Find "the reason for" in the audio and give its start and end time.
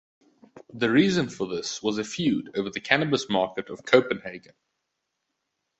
0.73-1.47